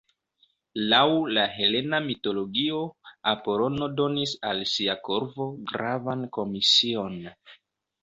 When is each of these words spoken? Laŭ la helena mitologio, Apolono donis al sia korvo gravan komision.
Laŭ 0.93 1.01
la 1.37 1.43
helena 1.57 1.99
mitologio, 2.07 2.81
Apolono 3.35 3.93
donis 4.01 4.35
al 4.55 4.65
sia 4.75 4.99
korvo 5.11 5.51
gravan 5.77 6.29
komision. 6.41 7.25